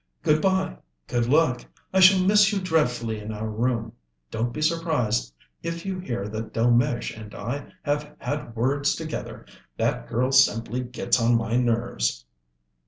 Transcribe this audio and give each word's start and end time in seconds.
"Good 0.23 0.41
bye, 0.41 0.77
good 1.05 1.27
luck. 1.29 1.63
I 1.93 1.99
shall 1.99 2.25
miss 2.25 2.51
you 2.51 2.59
dreadfully 2.59 3.19
in 3.19 3.31
our 3.31 3.47
room. 3.47 3.93
Don't 4.31 4.51
be 4.51 4.59
surprised 4.59 5.31
if 5.61 5.85
you 5.85 5.99
hear 5.99 6.27
that 6.27 6.51
Delmege 6.55 7.11
and 7.15 7.35
I 7.35 7.71
have 7.83 8.15
had 8.17 8.55
words 8.55 8.95
together; 8.95 9.45
that 9.77 10.07
girl 10.09 10.31
simply 10.31 10.79
gets 10.79 11.21
on 11.21 11.37
my 11.37 11.55
nerves." 11.55 12.25